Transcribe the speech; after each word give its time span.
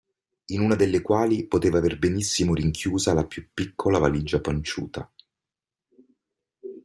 In 0.45 0.61
una 0.61 0.73
delle 0.73 1.03
quali 1.03 1.45
poteva 1.45 1.77
aver 1.77 1.99
benissimo 1.99 2.55
rinchiusa 2.55 3.13
la 3.13 3.23
piú 3.23 3.47
piccola 3.53 3.99
valigia 3.99 4.41
panciuta. 4.41 5.13